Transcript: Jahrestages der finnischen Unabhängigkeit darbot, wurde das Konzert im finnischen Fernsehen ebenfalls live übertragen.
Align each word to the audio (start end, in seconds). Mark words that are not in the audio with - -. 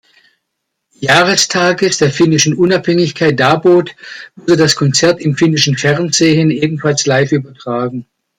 Jahrestages 0.99 1.99
der 1.99 2.09
finnischen 2.09 2.55
Unabhängigkeit 2.55 3.39
darbot, 3.39 3.95
wurde 4.35 4.57
das 4.57 4.75
Konzert 4.75 5.21
im 5.21 5.35
finnischen 5.37 5.77
Fernsehen 5.77 6.49
ebenfalls 6.49 7.05
live 7.05 7.31
übertragen. 7.33 8.07